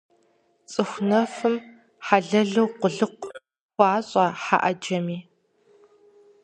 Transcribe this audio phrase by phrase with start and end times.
[0.71, 1.55] Цӏыху нэфхэм
[2.05, 3.33] хьэлэлу къулыкъу
[3.73, 5.17] хуащӏэ хьэ ӏэджэми.